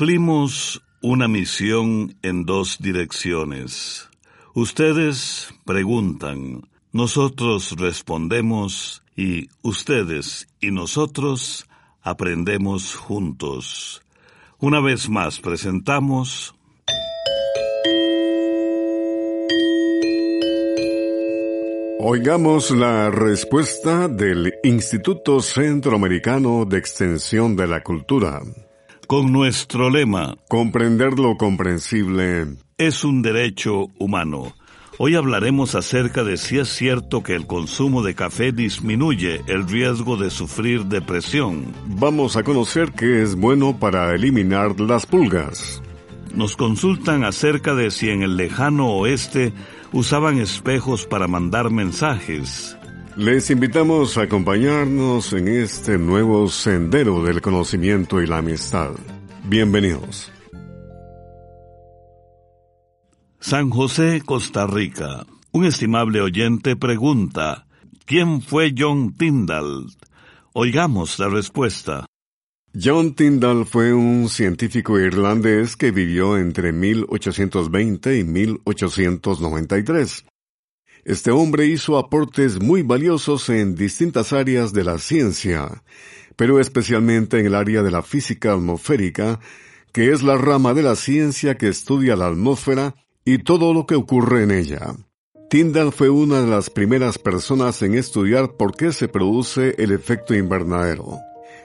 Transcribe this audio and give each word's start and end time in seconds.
Cumplimos 0.00 0.82
una 1.02 1.28
misión 1.28 2.16
en 2.22 2.46
dos 2.46 2.78
direcciones. 2.80 4.08
Ustedes 4.54 5.52
preguntan, 5.66 6.62
nosotros 6.90 7.76
respondemos 7.76 9.02
y 9.14 9.50
ustedes 9.60 10.48
y 10.58 10.70
nosotros 10.70 11.66
aprendemos 12.00 12.94
juntos. 12.94 14.00
Una 14.58 14.80
vez 14.80 15.10
más 15.10 15.38
presentamos 15.38 16.54
Oigamos 21.98 22.70
la 22.70 23.10
respuesta 23.10 24.08
del 24.08 24.54
Instituto 24.64 25.42
Centroamericano 25.42 26.64
de 26.64 26.78
Extensión 26.78 27.54
de 27.54 27.66
la 27.66 27.82
Cultura. 27.82 28.40
Con 29.10 29.32
nuestro 29.32 29.90
lema, 29.90 30.36
Comprender 30.48 31.18
lo 31.18 31.36
comprensible 31.36 32.46
es 32.78 33.02
un 33.02 33.22
derecho 33.22 33.88
humano. 33.98 34.54
Hoy 34.98 35.16
hablaremos 35.16 35.74
acerca 35.74 36.22
de 36.22 36.36
si 36.36 36.60
es 36.60 36.68
cierto 36.68 37.24
que 37.24 37.34
el 37.34 37.48
consumo 37.48 38.04
de 38.04 38.14
café 38.14 38.52
disminuye 38.52 39.40
el 39.48 39.66
riesgo 39.66 40.16
de 40.16 40.30
sufrir 40.30 40.84
depresión. 40.84 41.74
Vamos 41.86 42.36
a 42.36 42.44
conocer 42.44 42.92
qué 42.92 43.20
es 43.20 43.34
bueno 43.34 43.76
para 43.80 44.14
eliminar 44.14 44.78
las 44.78 45.06
pulgas. 45.06 45.82
Nos 46.32 46.54
consultan 46.54 47.24
acerca 47.24 47.74
de 47.74 47.90
si 47.90 48.10
en 48.10 48.22
el 48.22 48.36
lejano 48.36 48.90
oeste 48.90 49.52
usaban 49.90 50.38
espejos 50.38 51.04
para 51.04 51.26
mandar 51.26 51.70
mensajes. 51.70 52.76
Les 53.16 53.50
invitamos 53.50 54.16
a 54.16 54.22
acompañarnos 54.22 55.32
en 55.32 55.48
este 55.48 55.98
nuevo 55.98 56.48
sendero 56.48 57.24
del 57.24 57.42
conocimiento 57.42 58.22
y 58.22 58.26
la 58.26 58.38
amistad. 58.38 58.92
Bienvenidos. 59.44 60.30
San 63.40 63.70
José, 63.70 64.22
Costa 64.24 64.68
Rica. 64.68 65.26
Un 65.50 65.64
estimable 65.64 66.20
oyente 66.20 66.76
pregunta, 66.76 67.66
¿quién 68.06 68.42
fue 68.42 68.72
John 68.78 69.16
Tyndall? 69.16 69.86
Oigamos 70.52 71.18
la 71.18 71.28
respuesta. 71.28 72.06
John 72.80 73.14
Tyndall 73.14 73.66
fue 73.66 73.92
un 73.92 74.28
científico 74.28 75.00
irlandés 75.00 75.76
que 75.76 75.90
vivió 75.90 76.38
entre 76.38 76.72
1820 76.72 78.18
y 78.18 78.24
1893. 78.24 80.26
Este 81.04 81.30
hombre 81.30 81.66
hizo 81.66 81.96
aportes 81.96 82.60
muy 82.60 82.82
valiosos 82.82 83.48
en 83.48 83.74
distintas 83.74 84.32
áreas 84.32 84.72
de 84.72 84.84
la 84.84 84.98
ciencia, 84.98 85.82
pero 86.36 86.60
especialmente 86.60 87.38
en 87.38 87.46
el 87.46 87.54
área 87.54 87.82
de 87.82 87.90
la 87.90 88.02
física 88.02 88.52
atmosférica, 88.52 89.40
que 89.92 90.12
es 90.12 90.22
la 90.22 90.36
rama 90.36 90.74
de 90.74 90.82
la 90.82 90.96
ciencia 90.96 91.56
que 91.56 91.68
estudia 91.68 92.16
la 92.16 92.26
atmósfera 92.26 92.94
y 93.24 93.38
todo 93.38 93.72
lo 93.72 93.86
que 93.86 93.94
ocurre 93.94 94.42
en 94.42 94.50
ella. 94.50 94.94
Tyndall 95.48 95.90
fue 95.90 96.10
una 96.10 96.42
de 96.42 96.46
las 96.46 96.70
primeras 96.70 97.18
personas 97.18 97.82
en 97.82 97.94
estudiar 97.94 98.52
por 98.52 98.76
qué 98.76 98.92
se 98.92 99.08
produce 99.08 99.74
el 99.78 99.90
efecto 99.90 100.34
invernadero. 100.34 101.18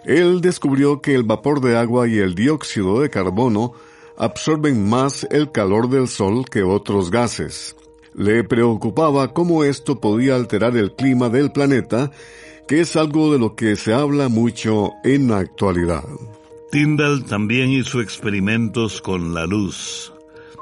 Él 0.06 0.42
descubrió 0.42 1.02
que 1.02 1.14
el 1.14 1.24
vapor 1.24 1.62
de 1.62 1.78
agua 1.78 2.08
y 2.08 2.18
el 2.18 2.36
dióxido 2.36 3.02
de 3.02 3.10
carbono 3.10 3.74
absorben 4.18 4.88
más 4.88 5.28
el 5.30 5.52
calor 5.52 5.90
del 5.90 6.08
sol 6.08 6.46
que 6.50 6.64
otros 6.64 7.12
gases. 7.12 7.76
Le 8.18 8.46
preocupaba 8.46 9.34
cómo 9.34 9.66
esto 9.66 10.00
podía 10.00 10.36
alterar 10.36 10.78
el 10.78 10.94
clima 10.94 11.28
del 11.28 11.52
planeta, 11.52 12.12
que 12.66 12.80
es 12.80 12.96
algo 12.96 13.34
de 13.34 13.40
lo 13.40 13.56
que 13.56 13.76
se 13.76 13.94
habla 13.94 14.30
mucho 14.30 14.94
en 15.04 15.28
la 15.28 15.40
actualidad. 15.40 16.06
Tyndall 16.72 17.26
también 17.26 17.72
hizo 17.72 18.00
experimentos 18.00 19.02
con 19.02 19.34
la 19.34 19.46
luz. 19.46 20.14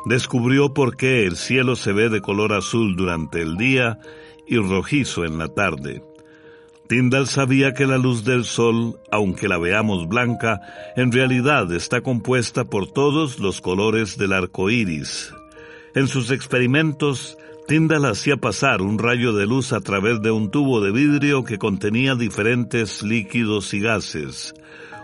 Descubrió 0.06 0.74
por 0.74 0.98
qué 0.98 1.26
el 1.26 1.38
cielo 1.38 1.76
se 1.76 1.94
ve 1.94 2.10
de 2.10 2.22
color 2.22 2.54
azul 2.54 2.96
durante 2.96 3.42
el 3.42 3.56
día 3.56 4.00
y 4.48 4.58
rojizo 4.58 5.24
en 5.24 5.38
la 5.38 5.48
tarde. 5.48 6.04
Tyndall 6.88 7.28
sabía 7.28 7.74
que 7.74 7.86
la 7.86 8.00
luz 8.00 8.26
del 8.26 8.46
sol, 8.46 9.00
aunque 9.12 9.48
la 9.48 9.60
veamos 9.60 10.08
blanca, 10.08 10.60
en 10.96 11.12
realidad 11.12 11.72
está 11.72 12.02
compuesta 12.02 12.66
por 12.66 12.92
todos 12.92 13.40
los 13.40 13.62
colores 13.62 14.18
del 14.18 14.34
arco 14.34 14.72
iris. 14.72 15.34
En 15.96 16.08
sus 16.08 16.32
experimentos, 16.32 17.38
Tyndall 17.68 18.06
hacía 18.06 18.38
pasar 18.38 18.82
un 18.82 18.98
rayo 18.98 19.32
de 19.34 19.46
luz 19.46 19.74
a 19.74 19.82
través 19.82 20.22
de 20.22 20.32
un 20.32 20.50
tubo 20.50 20.82
de 20.82 20.92
vidrio 20.92 21.44
que 21.44 21.58
contenía 21.58 22.16
diferentes 22.16 23.04
líquidos 23.04 23.74
y 23.74 23.80
gases. 23.80 24.54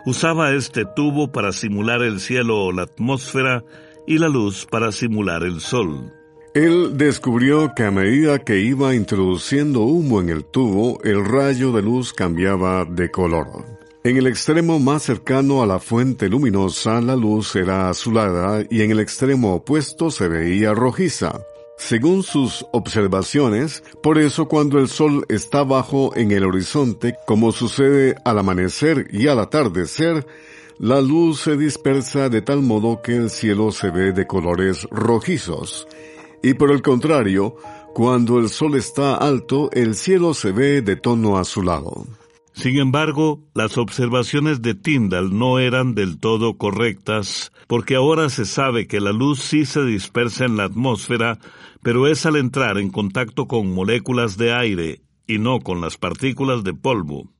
Usaba 0.05 0.53
este 0.53 0.85
tubo 0.85 1.31
para 1.31 1.51
simular 1.53 2.01
el 2.01 2.19
cielo 2.19 2.65
o 2.65 2.71
la 2.71 2.83
atmósfera 2.83 3.63
y 4.07 4.17
la 4.17 4.29
luz 4.29 4.65
para 4.65 4.91
simular 4.91 5.43
el 5.43 5.61
sol. 5.61 6.11
Él 6.55 6.97
descubrió 6.97 7.73
que 7.75 7.83
a 7.83 7.91
medida 7.91 8.39
que 8.39 8.59
iba 8.59 8.95
introduciendo 8.95 9.81
humo 9.81 10.19
en 10.19 10.29
el 10.29 10.43
tubo, 10.43 10.99
el 11.03 11.23
rayo 11.23 11.71
de 11.71 11.83
luz 11.83 12.11
cambiaba 12.11 12.85
de 12.85 13.11
color. 13.11 13.78
En 14.01 14.15
el 14.15 14.27
extremo 14.27 14.79
más 14.79 15.03
cercano 15.03 15.61
a 15.61 15.65
la 15.65 15.77
fuente 15.77 16.29
luminosa, 16.29 17.01
la 17.01 17.17
luz 17.17 17.57
era 17.57 17.89
azulada 17.89 18.63
y 18.69 18.81
en 18.81 18.91
el 18.91 19.01
extremo 19.01 19.55
opuesto 19.55 20.09
se 20.09 20.29
veía 20.29 20.73
rojiza. 20.73 21.41
Según 21.77 22.23
sus 22.23 22.65
observaciones, 22.71 23.83
por 24.01 24.17
eso 24.17 24.47
cuando 24.47 24.79
el 24.79 24.87
sol 24.87 25.25
está 25.27 25.65
bajo 25.65 26.15
en 26.15 26.31
el 26.31 26.45
horizonte, 26.45 27.15
como 27.27 27.51
sucede 27.51 28.15
al 28.23 28.39
amanecer 28.39 29.07
y 29.11 29.27
al 29.27 29.39
atardecer, 29.39 30.25
la 30.77 31.01
luz 31.01 31.41
se 31.41 31.57
dispersa 31.57 32.29
de 32.29 32.41
tal 32.41 32.61
modo 32.61 33.01
que 33.01 33.17
el 33.17 33.29
cielo 33.29 33.73
se 33.73 33.89
ve 33.91 34.13
de 34.13 34.25
colores 34.25 34.87
rojizos. 34.91 35.89
Y 36.41 36.53
por 36.53 36.71
el 36.71 36.81
contrario, 36.81 37.57
cuando 37.93 38.39
el 38.39 38.47
sol 38.47 38.75
está 38.75 39.15
alto, 39.15 39.69
el 39.73 39.93
cielo 39.95 40.33
se 40.33 40.53
ve 40.53 40.81
de 40.81 40.95
tono 40.95 41.37
azulado. 41.37 42.05
Sin 42.59 42.77
embargo, 42.77 43.47
las 43.53 43.77
observaciones 43.77 44.61
de 44.61 44.75
Tyndall 44.75 45.39
no 45.39 45.59
eran 45.59 45.95
del 45.95 46.19
todo 46.19 46.57
correctas, 46.57 47.53
porque 47.67 47.95
ahora 47.95 48.27
se 48.27 48.43
sabe 48.43 48.85
que 48.85 48.99
la 48.99 49.13
luz 49.13 49.39
sí 49.39 49.63
se 49.63 49.85
dispersa 49.85 50.43
en 50.43 50.57
la 50.57 50.65
atmósfera, 50.65 51.39
pero 51.83 52.05
es 52.05 52.25
al 52.25 52.35
entrar 52.35 52.77
en 52.77 52.89
contacto 52.89 53.47
con 53.47 53.73
moléculas 53.73 54.35
de 54.35 54.51
aire 54.51 55.01
y 55.25 55.39
no 55.39 55.61
con 55.61 55.79
las 55.79 55.95
partículas 55.95 56.65
de 56.65 56.73
polvo. 56.73 57.31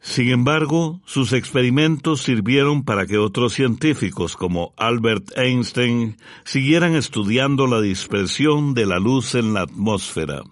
Sin 0.00 0.30
embargo, 0.30 1.02
sus 1.04 1.34
experimentos 1.34 2.22
sirvieron 2.22 2.82
para 2.82 3.04
que 3.04 3.18
otros 3.18 3.52
científicos 3.52 4.38
como 4.38 4.72
Albert 4.78 5.36
Einstein 5.36 6.16
siguieran 6.44 6.94
estudiando 6.94 7.66
la 7.66 7.82
dispersión 7.82 8.72
de 8.72 8.86
la 8.86 8.98
luz 8.98 9.34
en 9.34 9.52
la 9.52 9.60
atmósfera. 9.64 10.44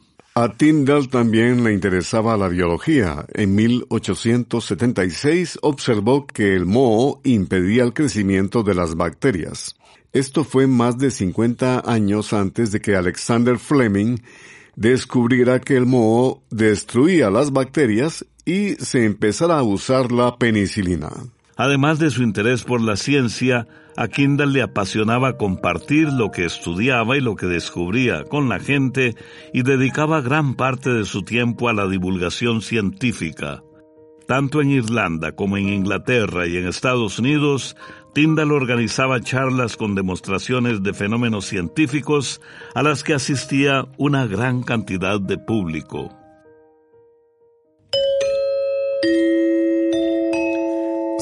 A 0.42 0.56
Tyndall 0.56 1.10
también 1.10 1.64
le 1.64 1.74
interesaba 1.74 2.34
la 2.34 2.48
biología. 2.48 3.26
En 3.34 3.54
1876 3.54 5.58
observó 5.60 6.26
que 6.26 6.56
el 6.56 6.64
moho 6.64 7.20
impedía 7.24 7.82
el 7.82 7.92
crecimiento 7.92 8.62
de 8.62 8.74
las 8.74 8.94
bacterias. 8.94 9.76
Esto 10.14 10.44
fue 10.44 10.66
más 10.66 10.96
de 10.96 11.10
50 11.10 11.82
años 11.84 12.32
antes 12.32 12.72
de 12.72 12.80
que 12.80 12.96
Alexander 12.96 13.58
Fleming 13.58 14.16
descubriera 14.76 15.60
que 15.60 15.76
el 15.76 15.84
moho 15.84 16.42
destruía 16.48 17.28
las 17.28 17.52
bacterias 17.52 18.24
y 18.46 18.76
se 18.76 19.04
empezara 19.04 19.58
a 19.58 19.62
usar 19.62 20.10
la 20.10 20.38
penicilina. 20.38 21.10
Además 21.60 21.98
de 21.98 22.08
su 22.08 22.22
interés 22.22 22.64
por 22.64 22.80
la 22.80 22.96
ciencia, 22.96 23.68
a 23.94 24.08
Kindle 24.08 24.46
le 24.46 24.62
apasionaba 24.62 25.36
compartir 25.36 26.10
lo 26.10 26.30
que 26.30 26.46
estudiaba 26.46 27.18
y 27.18 27.20
lo 27.20 27.36
que 27.36 27.44
descubría 27.44 28.24
con 28.24 28.48
la 28.48 28.58
gente 28.58 29.14
y 29.52 29.60
dedicaba 29.60 30.22
gran 30.22 30.54
parte 30.54 30.88
de 30.88 31.04
su 31.04 31.22
tiempo 31.22 31.68
a 31.68 31.74
la 31.74 31.86
divulgación 31.86 32.62
científica. 32.62 33.62
Tanto 34.26 34.62
en 34.62 34.70
Irlanda 34.70 35.32
como 35.32 35.58
en 35.58 35.68
Inglaterra 35.68 36.46
y 36.46 36.56
en 36.56 36.66
Estados 36.66 37.18
Unidos, 37.18 37.76
Tyndall 38.14 38.52
organizaba 38.52 39.20
charlas 39.20 39.76
con 39.76 39.94
demostraciones 39.94 40.82
de 40.82 40.94
fenómenos 40.94 41.44
científicos 41.44 42.40
a 42.74 42.82
las 42.82 43.04
que 43.04 43.12
asistía 43.12 43.86
una 43.98 44.26
gran 44.26 44.62
cantidad 44.62 45.20
de 45.20 45.36
público. 45.36 46.19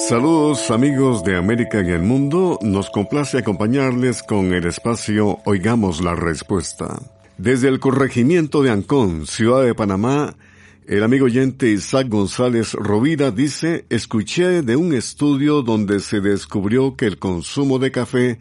Saludos 0.09 0.71
amigos 0.71 1.23
de 1.23 1.37
América 1.37 1.83
y 1.83 1.91
el 1.91 2.01
mundo, 2.01 2.59
nos 2.63 2.89
complace 2.89 3.37
acompañarles 3.37 4.23
con 4.23 4.55
el 4.55 4.65
espacio 4.65 5.41
Oigamos 5.45 6.03
la 6.03 6.15
Respuesta. 6.15 6.99
Desde 7.37 7.69
el 7.69 7.79
corregimiento 7.79 8.63
de 8.63 8.71
Ancón, 8.71 9.27
Ciudad 9.27 9.63
de 9.65 9.75
Panamá, 9.75 10.35
el 10.87 11.05
amigo 11.05 11.27
oyente 11.27 11.71
Isaac 11.71 12.09
González 12.09 12.73
Rovira 12.73 13.33
dice, 13.33 13.85
escuché 13.91 14.63
de 14.63 14.77
un 14.77 14.95
estudio 14.95 15.61
donde 15.61 16.01
se 16.01 16.23
descubrió 16.23 16.97
que 16.97 17.05
el 17.05 17.19
consumo 17.19 17.79
de 17.79 17.91
café 17.91 18.39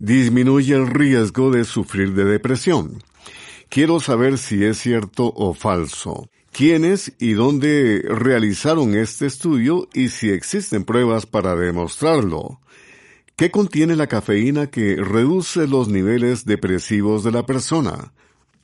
disminuye 0.00 0.74
el 0.74 0.88
riesgo 0.88 1.52
de 1.52 1.64
sufrir 1.64 2.14
de 2.14 2.24
depresión. 2.24 3.04
Quiero 3.68 4.00
saber 4.00 4.36
si 4.36 4.64
es 4.64 4.78
cierto 4.78 5.32
o 5.32 5.54
falso. 5.54 6.28
¿Quiénes 6.54 7.12
y 7.18 7.32
dónde 7.32 8.04
realizaron 8.08 8.94
este 8.94 9.26
estudio 9.26 9.88
y 9.92 10.06
si 10.06 10.30
existen 10.30 10.84
pruebas 10.84 11.26
para 11.26 11.56
demostrarlo? 11.56 12.60
¿Qué 13.34 13.50
contiene 13.50 13.96
la 13.96 14.06
cafeína 14.06 14.68
que 14.68 14.94
reduce 14.94 15.66
los 15.66 15.88
niveles 15.88 16.44
depresivos 16.44 17.24
de 17.24 17.32
la 17.32 17.44
persona? 17.44 18.12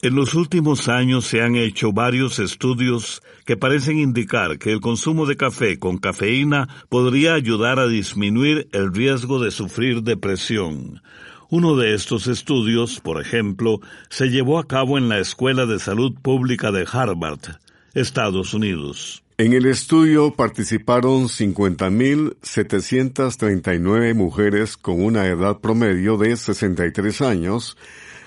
En 0.02 0.14
los 0.14 0.34
últimos 0.36 0.88
años 0.88 1.26
se 1.26 1.42
han 1.42 1.56
hecho 1.56 1.90
varios 1.92 2.38
estudios 2.38 3.22
que 3.44 3.56
parecen 3.56 3.98
indicar 3.98 4.60
que 4.60 4.70
el 4.70 4.80
consumo 4.80 5.26
de 5.26 5.36
café 5.36 5.80
con 5.80 5.98
cafeína 5.98 6.68
podría 6.88 7.34
ayudar 7.34 7.80
a 7.80 7.88
disminuir 7.88 8.68
el 8.70 8.94
riesgo 8.94 9.40
de 9.40 9.50
sufrir 9.50 10.04
depresión. 10.04 11.02
Uno 11.48 11.74
de 11.74 11.94
estos 11.94 12.28
estudios, 12.28 13.00
por 13.00 13.20
ejemplo, 13.20 13.80
se 14.10 14.28
llevó 14.28 14.60
a 14.60 14.68
cabo 14.68 14.96
en 14.96 15.08
la 15.08 15.18
Escuela 15.18 15.66
de 15.66 15.80
Salud 15.80 16.14
Pública 16.22 16.70
de 16.70 16.86
Harvard, 16.88 17.58
Estados 17.94 18.52
Unidos. 18.54 19.22
En 19.36 19.52
el 19.52 19.66
estudio 19.66 20.32
participaron 20.32 21.24
50.739 21.24 24.14
mujeres 24.14 24.76
con 24.76 25.02
una 25.02 25.26
edad 25.26 25.58
promedio 25.58 26.16
de 26.16 26.36
63 26.36 27.20
años, 27.22 27.76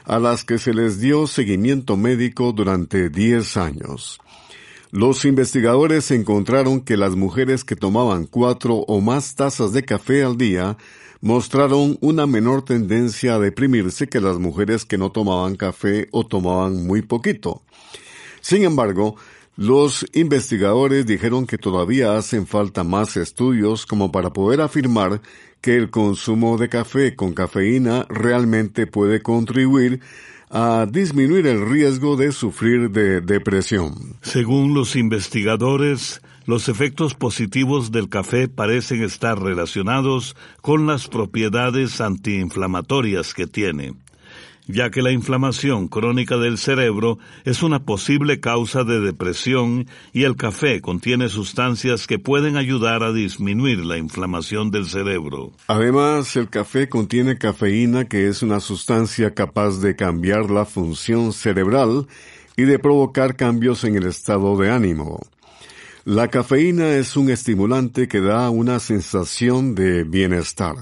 a 0.03 0.19
las 0.19 0.43
que 0.43 0.57
se 0.57 0.73
les 0.73 0.99
dio 0.99 1.27
seguimiento 1.27 1.95
médico 1.95 2.51
durante 2.51 3.09
10 3.09 3.55
años. 3.57 4.19
Los 4.91 5.23
investigadores 5.23 6.11
encontraron 6.11 6.81
que 6.81 6.97
las 6.97 7.15
mujeres 7.15 7.63
que 7.63 7.77
tomaban 7.77 8.25
cuatro 8.25 8.75
o 8.75 8.99
más 8.99 9.35
tazas 9.35 9.71
de 9.71 9.83
café 9.83 10.23
al 10.23 10.37
día 10.37 10.75
mostraron 11.21 11.97
una 12.01 12.27
menor 12.27 12.65
tendencia 12.65 13.35
a 13.35 13.39
deprimirse 13.39 14.09
que 14.09 14.19
las 14.19 14.39
mujeres 14.39 14.83
que 14.83 14.97
no 14.97 15.09
tomaban 15.11 15.55
café 15.55 16.09
o 16.11 16.27
tomaban 16.27 16.85
muy 16.85 17.01
poquito. 17.01 17.61
Sin 18.41 18.65
embargo, 18.65 19.15
los 19.55 20.05
investigadores 20.13 21.05
dijeron 21.05 21.45
que 21.45 21.59
todavía 21.59 22.17
hacen 22.17 22.47
falta 22.47 22.83
más 22.83 23.17
estudios 23.17 23.85
como 23.85 24.11
para 24.11 24.33
poder 24.33 24.61
afirmar 24.61 25.21
que 25.61 25.77
el 25.77 25.91
consumo 25.91 26.57
de 26.57 26.69
café 26.69 27.15
con 27.15 27.33
cafeína 27.33 28.05
realmente 28.09 28.87
puede 28.87 29.21
contribuir 29.21 30.01
a 30.49 30.87
disminuir 30.89 31.47
el 31.47 31.69
riesgo 31.69 32.15
de 32.15 32.31
sufrir 32.31 32.89
de 32.91 33.21
depresión. 33.21 34.17
Según 34.21 34.73
los 34.73 34.95
investigadores, 34.95 36.21
los 36.45 36.67
efectos 36.67 37.13
positivos 37.13 37.91
del 37.91 38.09
café 38.09 38.47
parecen 38.47 39.03
estar 39.03 39.39
relacionados 39.39 40.35
con 40.61 40.87
las 40.87 41.07
propiedades 41.07 42.01
antiinflamatorias 42.01 43.33
que 43.33 43.47
tiene 43.47 43.93
ya 44.67 44.89
que 44.89 45.01
la 45.01 45.11
inflamación 45.11 45.87
crónica 45.87 46.37
del 46.37 46.57
cerebro 46.57 47.19
es 47.43 47.63
una 47.63 47.83
posible 47.83 48.39
causa 48.39 48.83
de 48.83 48.99
depresión 48.99 49.87
y 50.13 50.23
el 50.23 50.35
café 50.35 50.81
contiene 50.81 51.29
sustancias 51.29 52.07
que 52.07 52.19
pueden 52.19 52.57
ayudar 52.57 53.03
a 53.03 53.11
disminuir 53.11 53.79
la 53.85 53.97
inflamación 53.97 54.71
del 54.71 54.85
cerebro. 54.87 55.51
Además, 55.67 56.35
el 56.35 56.49
café 56.49 56.87
contiene 56.87 57.37
cafeína 57.37 58.05
que 58.05 58.27
es 58.27 58.41
una 58.41 58.59
sustancia 58.59 59.33
capaz 59.33 59.81
de 59.81 59.95
cambiar 59.95 60.49
la 60.49 60.65
función 60.65 61.33
cerebral 61.33 62.07
y 62.55 62.63
de 62.63 62.79
provocar 62.79 63.35
cambios 63.35 63.83
en 63.83 63.95
el 63.95 64.05
estado 64.05 64.57
de 64.57 64.71
ánimo. 64.71 65.19
La 66.05 66.27
cafeína 66.27 66.95
es 66.95 67.15
un 67.15 67.29
estimulante 67.29 68.07
que 68.07 68.19
da 68.19 68.49
una 68.49 68.79
sensación 68.79 69.73
de 69.73 70.03
bienestar 70.03 70.75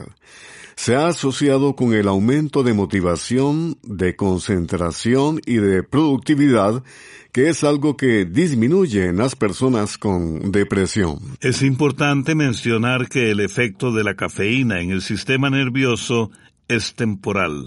se 0.76 0.96
ha 0.96 1.08
asociado 1.08 1.76
con 1.76 1.94
el 1.94 2.08
aumento 2.08 2.64
de 2.64 2.74
motivación, 2.74 3.78
de 3.84 4.16
concentración 4.16 5.40
y 5.46 5.56
de 5.56 5.84
productividad, 5.84 6.84
que 7.32 7.50
es 7.50 7.64
algo 7.64 7.96
que 7.96 8.26
disminuye 8.26 9.08
en 9.08 9.18
las 9.18 9.36
personas 9.36 9.98
con 9.98 10.52
depresión. 10.52 11.20
Es 11.40 11.62
importante 11.62 12.36
mencionar 12.36 13.08
que 13.08 13.32
el 13.32 13.40
efecto 13.40 13.92
de 13.92 14.04
la 14.04 14.16
cafeína 14.16 14.82
en 14.82 14.92
el 14.92 15.02
sistema 15.02 15.50
nervioso 15.50 16.32
es 16.68 16.94
temporal. 16.96 17.66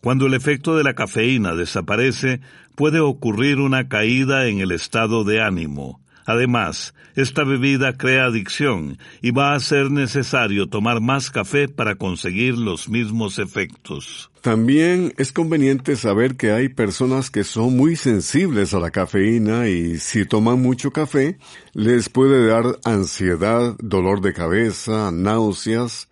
Cuando 0.00 0.26
el 0.26 0.34
efecto 0.34 0.76
de 0.76 0.84
la 0.84 0.94
cafeína 0.94 1.54
desaparece, 1.54 2.40
puede 2.74 3.00
ocurrir 3.00 3.58
una 3.58 3.88
caída 3.88 4.48
en 4.48 4.60
el 4.60 4.72
estado 4.72 5.24
de 5.24 5.42
ánimo. 5.42 5.99
Además, 6.26 6.94
esta 7.16 7.44
bebida 7.44 7.96
crea 7.96 8.26
adicción 8.26 8.98
y 9.20 9.30
va 9.30 9.54
a 9.54 9.60
ser 9.60 9.90
necesario 9.90 10.68
tomar 10.68 11.00
más 11.00 11.30
café 11.30 11.68
para 11.68 11.96
conseguir 11.96 12.56
los 12.56 12.88
mismos 12.88 13.38
efectos. 13.38 14.30
También 14.40 15.12
es 15.18 15.32
conveniente 15.32 15.96
saber 15.96 16.36
que 16.36 16.52
hay 16.52 16.68
personas 16.68 17.30
que 17.30 17.44
son 17.44 17.76
muy 17.76 17.96
sensibles 17.96 18.72
a 18.72 18.80
la 18.80 18.90
cafeína 18.90 19.68
y 19.68 19.98
si 19.98 20.24
toman 20.24 20.62
mucho 20.62 20.92
café 20.92 21.38
les 21.74 22.08
puede 22.08 22.46
dar 22.46 22.78
ansiedad, 22.84 23.76
dolor 23.80 24.20
de 24.22 24.32
cabeza, 24.32 25.10
náuseas 25.12 26.08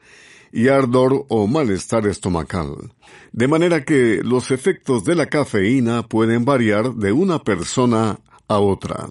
y 0.52 0.68
ardor 0.68 1.24
o 1.28 1.46
malestar 1.46 2.06
estomacal. 2.06 2.92
De 3.32 3.48
manera 3.48 3.84
que 3.84 4.20
los 4.22 4.50
efectos 4.50 5.04
de 5.04 5.14
la 5.14 5.26
cafeína 5.26 6.02
pueden 6.02 6.44
variar 6.44 6.94
de 6.94 7.12
una 7.12 7.38
persona 7.38 8.18
a 8.48 8.58
otra. 8.58 9.08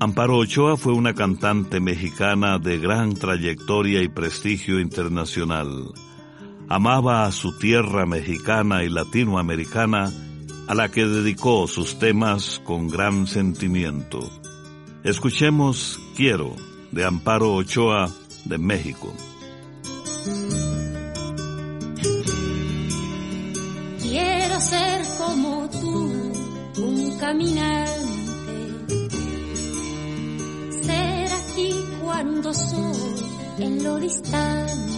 Amparo 0.00 0.38
Ochoa 0.38 0.76
fue 0.76 0.92
una 0.92 1.12
cantante 1.12 1.80
mexicana 1.80 2.58
de 2.60 2.78
gran 2.78 3.14
trayectoria 3.14 4.00
y 4.00 4.08
prestigio 4.08 4.78
internacional. 4.78 5.92
Amaba 6.68 7.24
a 7.24 7.32
su 7.32 7.58
tierra 7.58 8.06
mexicana 8.06 8.84
y 8.84 8.90
latinoamericana, 8.90 10.12
a 10.68 10.74
la 10.74 10.88
que 10.90 11.04
dedicó 11.04 11.66
sus 11.66 11.98
temas 11.98 12.60
con 12.64 12.88
gran 12.88 13.26
sentimiento. 13.26 14.20
Escuchemos 15.02 15.98
Quiero, 16.16 16.54
de 16.92 17.04
Amparo 17.04 17.54
Ochoa, 17.54 18.08
de 18.44 18.58
México. 18.58 19.12
Caminante 27.18 28.08
cuando 32.02 32.52
soy 32.54 33.24
en 33.58 33.84
lo 33.84 33.96
distante. 33.96 34.97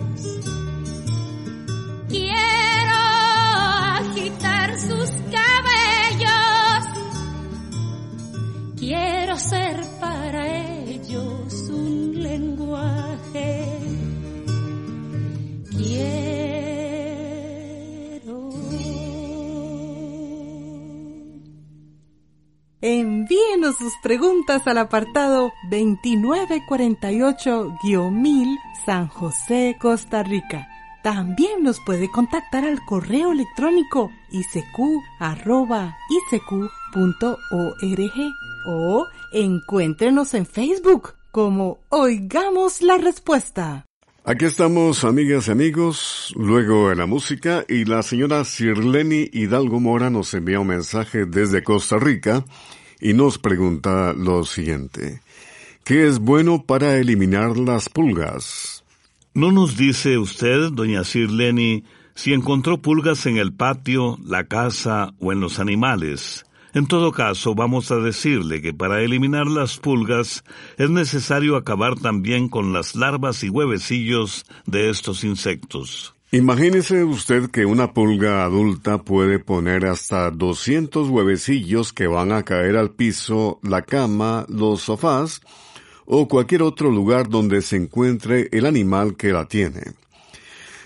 sus 23.69 23.93
preguntas 24.01 24.65
al 24.65 24.79
apartado 24.79 25.53
2948-1000 25.69 28.57
San 28.85 29.07
José, 29.07 29.77
Costa 29.79 30.23
Rica. 30.23 30.67
También 31.03 31.63
nos 31.63 31.79
puede 31.79 32.09
contactar 32.09 32.65
al 32.65 32.83
correo 32.85 33.31
electrónico 33.31 34.11
isq.org 34.31 34.91
o 38.67 39.07
encuéntrenos 39.33 40.33
en 40.33 40.45
Facebook 40.45 41.13
como 41.31 41.79
Oigamos 41.89 42.81
la 42.81 42.97
Respuesta. 42.97 43.85
Aquí 44.23 44.45
estamos, 44.45 45.03
amigas 45.03 45.47
y 45.47 45.51
amigos, 45.51 46.33
luego 46.35 46.89
de 46.89 46.95
la 46.95 47.07
música, 47.07 47.65
y 47.67 47.85
la 47.85 48.03
señora 48.03 48.43
Sirleni 48.43 49.27
Hidalgo 49.33 49.79
Mora 49.79 50.11
nos 50.11 50.31
envía 50.35 50.59
un 50.59 50.67
mensaje 50.67 51.25
desde 51.25 51.63
Costa 51.63 51.97
Rica 51.97 52.45
y 53.01 53.13
nos 53.13 53.37
pregunta 53.37 54.13
lo 54.13 54.45
siguiente. 54.45 55.21
¿Qué 55.83 56.07
es 56.07 56.19
bueno 56.19 56.63
para 56.63 56.97
eliminar 56.97 57.57
las 57.57 57.89
pulgas? 57.89 58.83
¿No 59.33 59.51
nos 59.51 59.75
dice 59.75 60.17
usted, 60.17 60.69
doña 60.71 61.03
Sirleni, 61.03 61.83
si 62.13 62.33
encontró 62.33 62.81
pulgas 62.81 63.25
en 63.25 63.37
el 63.37 63.53
patio, 63.53 64.19
la 64.23 64.45
casa 64.45 65.13
o 65.19 65.31
en 65.31 65.39
los 65.39 65.59
animales? 65.59 66.45
En 66.73 66.85
todo 66.85 67.11
caso, 67.11 67.55
vamos 67.55 67.91
a 67.91 67.97
decirle 67.97 68.61
que 68.61 68.73
para 68.73 69.01
eliminar 69.01 69.47
las 69.47 69.77
pulgas 69.77 70.43
es 70.77 70.89
necesario 70.89 71.57
acabar 71.57 71.95
también 71.95 72.47
con 72.47 72.71
las 72.71 72.95
larvas 72.95 73.43
y 73.43 73.49
huevecillos 73.49 74.45
de 74.65 74.89
estos 74.89 75.23
insectos. 75.23 76.13
Imagínese 76.33 77.03
usted 77.03 77.49
que 77.51 77.65
una 77.65 77.91
pulga 77.91 78.45
adulta 78.45 78.99
puede 78.99 79.37
poner 79.37 79.85
hasta 79.85 80.31
200 80.31 81.09
huevecillos 81.09 81.91
que 81.91 82.07
van 82.07 82.31
a 82.31 82.43
caer 82.43 82.77
al 82.77 82.91
piso, 82.91 83.59
la 83.63 83.81
cama, 83.81 84.45
los 84.47 84.83
sofás 84.83 85.41
o 86.05 86.29
cualquier 86.29 86.63
otro 86.63 86.89
lugar 86.89 87.27
donde 87.27 87.61
se 87.61 87.75
encuentre 87.75 88.47
el 88.53 88.65
animal 88.65 89.17
que 89.17 89.33
la 89.33 89.49
tiene. 89.49 89.81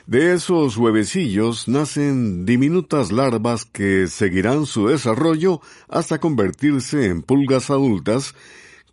De 0.07 0.33
esos 0.33 0.77
huevecillos 0.77 1.67
nacen 1.67 2.47
diminutas 2.47 3.11
larvas 3.11 3.65
que 3.65 4.07
seguirán 4.07 4.65
su 4.65 4.87
desarrollo 4.87 5.61
hasta 5.87 6.19
convertirse 6.19 7.05
en 7.05 7.21
pulgas 7.21 7.69
adultas 7.69 8.33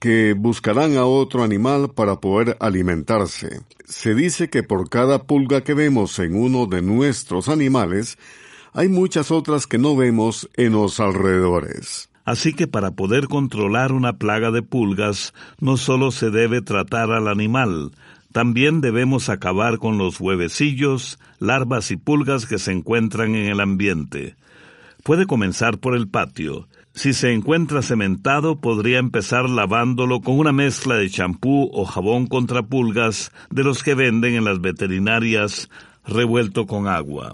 que 0.03 0.35
buscarán 0.37 0.97
a 0.97 1.05
otro 1.05 1.45
animal 1.45 1.93
para 1.95 2.17
poder 2.17 2.57
alimentarse. 2.59 3.61
Se 3.85 4.17
dice 4.17 4.51
que 4.51 4.65
por 4.65 4.91
cada 4.91 5.23
pulga 5.29 5.61
que 5.61 5.75
vemos 5.75 6.19
en 6.19 6.35
uno 6.35 6.67
de 6.67 6.83
nuestros 6.83 7.49
animales, 7.49 8.19
hay 8.73 8.89
muchas 8.89 9.31
otras 9.31 9.69
que 9.69 9.79
no 9.79 9.95
vemos 9.95 10.51
en 10.57 10.73
los 10.73 10.99
alrededores. 10.99 12.11
Así 12.25 12.53
que 12.53 12.67
para 12.67 12.91
poder 12.91 13.29
controlar 13.29 13.93
una 13.93 14.15
plaga 14.15 14.51
de 14.51 14.63
pulgas, 14.63 15.35
no 15.61 15.77
solo 15.77 16.11
se 16.11 16.31
debe 16.31 16.63
tratar 16.63 17.13
al 17.13 17.29
animal, 17.29 17.93
también 18.33 18.81
debemos 18.81 19.29
acabar 19.29 19.79
con 19.79 19.99
los 19.99 20.19
huevecillos, 20.19 21.21
larvas 21.39 21.93
y 21.93 21.97
pulgas 21.97 22.47
que 22.47 22.59
se 22.59 22.73
encuentran 22.73 23.37
en 23.37 23.47
el 23.49 23.61
ambiente. 23.61 24.35
Puede 25.05 25.27
comenzar 25.27 25.79
por 25.79 25.95
el 25.95 26.09
patio. 26.09 26.67
Si 26.95 27.15
se 27.15 27.33
encuentra 27.33 27.81
cementado, 27.81 28.61
podría 28.61 28.99
empezar 28.99 29.49
lavándolo 29.49 30.21
con 30.21 30.39
una 30.39 30.53
mezcla 30.53 30.97
de 30.97 31.09
champú 31.09 31.71
o 31.73 31.85
jabón 31.87 32.27
contra 32.27 32.63
pulgas 32.63 33.33
de 33.51 33.65
los 33.65 33.83
que 33.83 33.95
venden 33.95 34.35
en 34.35 34.45
las 34.45 34.61
veterinarias 34.61 35.71
revuelto 36.07 36.67
con 36.67 36.89
agua. 36.89 37.33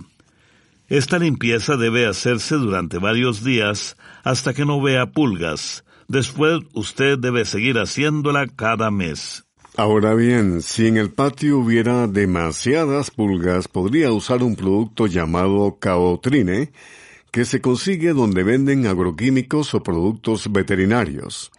Esta 0.88 1.18
limpieza 1.18 1.76
debe 1.76 2.06
hacerse 2.06 2.54
durante 2.54 2.98
varios 2.98 3.44
días 3.44 3.96
hasta 4.24 4.54
que 4.54 4.64
no 4.64 4.80
vea 4.80 5.06
pulgas. 5.06 5.84
Después 6.06 6.60
usted 6.72 7.18
debe 7.18 7.44
seguir 7.44 7.76
haciéndola 7.76 8.46
cada 8.46 8.90
mes. 8.90 9.44
Ahora 9.76 10.14
bien, 10.14 10.62
si 10.62 10.86
en 10.86 10.96
el 10.96 11.10
patio 11.10 11.58
hubiera 11.58 12.06
demasiadas 12.06 13.10
pulgas, 13.10 13.68
podría 13.68 14.10
usar 14.12 14.42
un 14.42 14.56
producto 14.56 15.06
llamado 15.06 15.78
caotrine, 15.78 16.72
que 17.30 17.44
se 17.44 17.60
consigue 17.60 18.12
donde 18.12 18.42
venden 18.42 18.86
agroquímicos 18.86 19.74
o 19.74 19.82
productos 19.82 20.50
veterinarios. 20.50 21.50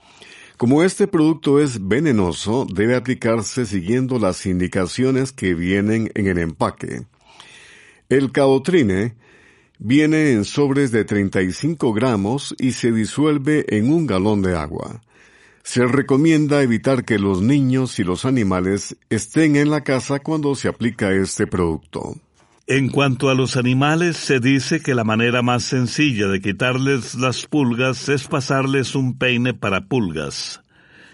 Como 0.58 0.84
este 0.84 1.08
producto 1.08 1.60
es 1.60 1.88
venenoso, 1.88 2.68
debe 2.70 2.96
aplicarse 2.96 3.66
siguiendo 3.66 4.20
las 4.20 4.46
indicaciones 4.46 5.32
que 5.32 5.54
vienen 5.54 6.12
en 6.16 6.28
el 6.28 6.38
empaque. 6.38 7.06
El 8.10 8.32
caotrine 8.32 9.16
viene 9.78 10.32
en 10.32 10.44
sobres 10.44 10.92
de 10.92 11.06
35 11.06 11.94
gramos 11.94 12.54
y 12.60 12.74
se 12.74 12.92
disuelve 12.92 13.66
en 13.70 13.92
un 13.92 14.06
galón 14.06 14.42
de 14.42 14.58
agua. 14.58 15.02
Se 15.64 15.86
recomienda 15.86 16.62
evitar 16.62 17.06
que 17.06 17.20
los 17.20 17.42
niños 17.42 18.00
y 18.00 18.04
los 18.04 18.26
animales 18.26 18.98
estén 19.10 19.56
en 19.56 19.70
la 19.70 19.86
casa 19.86 20.20
cuando 20.20 20.56
se 20.56 20.68
aplica 20.68 21.14
este 21.14 21.48
producto. 21.48 22.16
En 22.72 22.90
cuanto 22.90 23.32
a 23.32 23.34
los 23.34 23.58
animales, 23.58 24.16
se 24.16 24.40
dice 24.40 24.80
que 24.80 24.94
la 24.94 25.04
manera 25.04 25.42
más 25.42 25.64
sencilla 25.64 26.28
de 26.28 26.40
quitarles 26.40 27.16
las 27.16 27.48
pulgas 27.48 28.10
es 28.10 28.28
pasarles 28.28 28.94
un 28.94 29.18
peine 29.18 29.56
para 29.56 29.88
pulgas. 29.88 30.62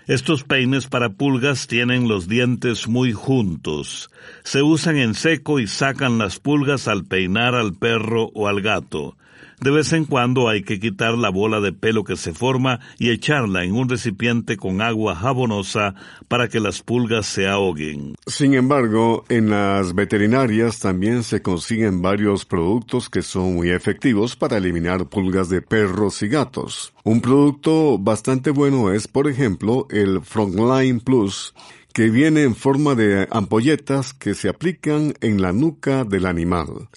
Estos 0.06 0.44
peines 0.44 0.88
para 0.88 1.14
pulgas 1.14 1.68
tienen 1.68 2.10
los 2.10 2.28
dientes 2.28 2.90
muy 2.90 3.14
juntos. 3.14 4.12
Se 4.44 4.64
usan 4.64 4.98
en 4.98 5.14
seco 5.14 5.62
y 5.62 5.68
sacan 5.68 6.18
las 6.18 6.42
pulgas 6.42 6.90
al 6.90 7.06
peinar 7.06 7.56
al 7.56 7.74
perro 7.74 8.32
o 8.34 8.50
al 8.50 8.60
gato. 8.60 9.16
De 9.60 9.72
vez 9.72 9.94
en 9.94 10.06
cuando 10.06 10.50
hay 10.50 10.64
que 10.64 10.80
quitar 10.80 11.18
la 11.18 11.30
bola 11.30 11.62
de 11.62 11.72
pelo 11.72 12.04
que 12.04 12.18
se 12.18 12.34
forma 12.34 12.80
y 13.00 13.10
echarla 13.10 13.64
en 13.64 13.74
un 13.74 13.90
recipiente 13.90 14.58
con 14.58 14.82
agua 14.82 15.16
jabonosa 15.16 15.96
para 16.28 16.50
que 16.50 16.60
las 16.60 16.82
pulgas 16.82 17.26
se 17.26 17.48
ahoguen. 17.48 18.16
Sin 18.28 18.54
embargo, 18.54 19.24
en 19.30 19.50
las 19.50 19.96
veterinarias 19.96 20.80
también 20.80 21.24
se 21.24 21.42
consiguen 21.42 22.02
varios 22.02 22.46
productos 22.46 23.10
que 23.10 23.22
son 23.22 23.56
muy 23.56 23.70
efectivos 23.70 24.36
para 24.36 24.58
eliminar 24.58 25.08
pulgas 25.08 25.50
de 25.50 25.62
perros 25.62 26.22
y 26.22 26.28
gatos. 26.28 26.94
Un 27.04 27.22
producto 27.22 27.98
bastante 27.98 28.50
bueno 28.50 28.92
es, 28.92 29.08
por 29.08 29.30
ejemplo, 29.30 29.88
el 29.90 30.22
Frontline 30.22 31.00
Plus, 31.00 31.54
que 31.94 32.10
viene 32.10 32.44
en 32.44 32.56
forma 32.56 32.94
de 32.94 33.28
ampolletas 33.32 34.14
que 34.14 34.34
se 34.34 34.50
aplican 34.50 35.14
en 35.22 35.42
la 35.42 35.54
nuca 35.54 36.04
del 36.04 36.26
animal. 36.26 36.90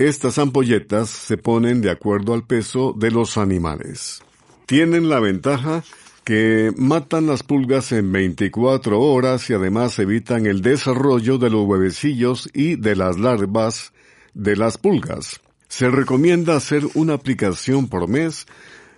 Estas 0.00 0.38
ampolletas 0.38 1.10
se 1.10 1.36
ponen 1.36 1.82
de 1.82 1.90
acuerdo 1.90 2.32
al 2.32 2.46
peso 2.46 2.94
de 2.96 3.10
los 3.10 3.36
animales. 3.36 4.22
Tienen 4.64 5.10
la 5.10 5.20
ventaja 5.20 5.84
que 6.24 6.72
matan 6.74 7.26
las 7.26 7.42
pulgas 7.42 7.92
en 7.92 8.10
24 8.10 8.98
horas 8.98 9.50
y 9.50 9.52
además 9.52 9.98
evitan 9.98 10.46
el 10.46 10.62
desarrollo 10.62 11.36
de 11.36 11.50
los 11.50 11.66
huevecillos 11.66 12.48
y 12.54 12.76
de 12.76 12.96
las 12.96 13.18
larvas 13.18 13.92
de 14.32 14.56
las 14.56 14.78
pulgas. 14.78 15.42
Se 15.68 15.90
recomienda 15.90 16.56
hacer 16.56 16.82
una 16.94 17.12
aplicación 17.12 17.86
por 17.86 18.08
mes 18.08 18.46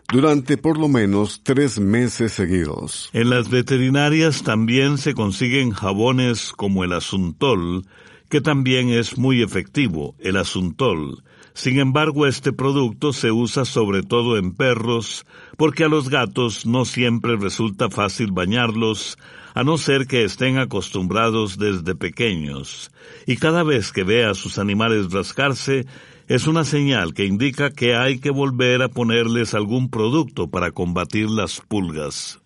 durante 0.06 0.56
por 0.56 0.78
lo 0.78 0.86
menos 0.86 1.40
tres 1.42 1.80
meses 1.80 2.30
seguidos. 2.30 3.10
En 3.12 3.28
las 3.28 3.50
veterinarias 3.50 4.44
también 4.44 4.98
se 4.98 5.14
consiguen 5.14 5.72
jabones 5.72 6.52
como 6.52 6.84
el 6.84 6.92
asuntol, 6.92 7.86
que 8.32 8.40
también 8.40 8.88
es 8.88 9.18
muy 9.18 9.42
efectivo, 9.42 10.14
el 10.18 10.38
asuntol. 10.38 11.22
Sin 11.52 11.78
embargo, 11.78 12.26
este 12.26 12.54
producto 12.54 13.12
se 13.12 13.30
usa 13.30 13.66
sobre 13.66 14.02
todo 14.02 14.38
en 14.38 14.54
perros, 14.54 15.26
porque 15.58 15.84
a 15.84 15.88
los 15.88 16.08
gatos 16.08 16.64
no 16.64 16.86
siempre 16.86 17.36
resulta 17.36 17.90
fácil 17.90 18.32
bañarlos, 18.32 19.18
a 19.52 19.64
no 19.64 19.76
ser 19.76 20.06
que 20.06 20.24
estén 20.24 20.56
acostumbrados 20.56 21.58
desde 21.58 21.94
pequeños. 21.94 22.90
Y 23.26 23.36
cada 23.36 23.64
vez 23.64 23.92
que 23.92 24.02
ve 24.02 24.24
a 24.24 24.32
sus 24.32 24.56
animales 24.56 25.12
rascarse, 25.12 25.84
es 26.26 26.46
una 26.46 26.64
señal 26.64 27.12
que 27.12 27.26
indica 27.26 27.68
que 27.68 27.96
hay 27.96 28.18
que 28.18 28.30
volver 28.30 28.80
a 28.80 28.88
ponerles 28.88 29.52
algún 29.52 29.90
producto 29.90 30.48
para 30.48 30.70
combatir 30.70 31.28
las 31.28 31.60
pulgas. 31.60 32.41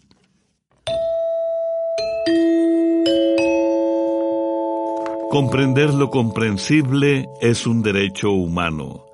Comprender 5.36 5.92
lo 5.92 6.08
comprensible 6.08 7.28
es 7.42 7.66
un 7.66 7.82
derecho 7.82 8.30
humano. 8.30 9.04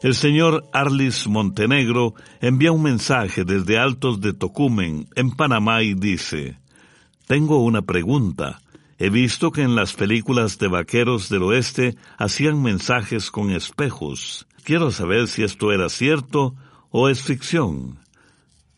El 0.00 0.14
señor 0.14 0.64
Arlis 0.72 1.28
Montenegro 1.28 2.14
envía 2.40 2.72
un 2.72 2.82
mensaje 2.82 3.44
desde 3.44 3.78
Altos 3.78 4.22
de 4.22 4.32
Tocumen, 4.32 5.06
en 5.16 5.32
Panamá, 5.32 5.82
y 5.82 5.92
dice, 5.92 6.58
Tengo 7.26 7.62
una 7.62 7.82
pregunta. 7.82 8.62
He 8.98 9.10
visto 9.10 9.50
que 9.50 9.64
en 9.64 9.74
las 9.74 9.92
películas 9.92 10.58
de 10.58 10.68
vaqueros 10.68 11.28
del 11.28 11.42
oeste 11.42 11.94
hacían 12.16 12.62
mensajes 12.62 13.30
con 13.30 13.50
espejos. 13.50 14.46
Quiero 14.64 14.90
saber 14.90 15.28
si 15.28 15.42
esto 15.42 15.72
era 15.72 15.90
cierto 15.90 16.54
o 16.88 17.10
es 17.10 17.20
ficción. 17.20 17.98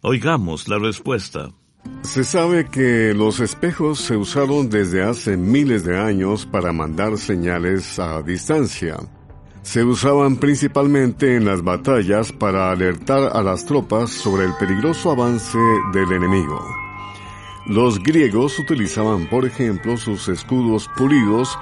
Oigamos 0.02 0.66
la 0.66 0.80
respuesta. 0.80 1.50
Se 2.02 2.24
sabe 2.24 2.66
que 2.66 3.12
los 3.14 3.40
espejos 3.40 4.00
se 4.00 4.16
usaron 4.16 4.70
desde 4.70 5.02
hace 5.02 5.36
miles 5.36 5.84
de 5.84 5.98
años 5.98 6.46
para 6.46 6.72
mandar 6.72 7.18
señales 7.18 7.98
a 7.98 8.22
distancia. 8.22 8.96
Se 9.62 9.84
usaban 9.84 10.36
principalmente 10.36 11.36
en 11.36 11.44
las 11.44 11.62
batallas 11.62 12.32
para 12.32 12.70
alertar 12.70 13.36
a 13.36 13.42
las 13.42 13.66
tropas 13.66 14.10
sobre 14.10 14.46
el 14.46 14.54
peligroso 14.54 15.10
avance 15.10 15.58
del 15.92 16.10
enemigo. 16.12 16.58
Los 17.66 18.02
griegos 18.02 18.58
utilizaban, 18.58 19.28
por 19.28 19.44
ejemplo, 19.44 19.98
sus 19.98 20.28
escudos 20.28 20.88
pulidos 20.96 21.58